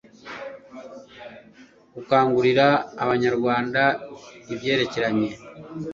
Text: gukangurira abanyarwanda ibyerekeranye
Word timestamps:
gukangurira 1.93 2.67
abanyarwanda 3.03 3.81
ibyerekeranye 4.53 5.29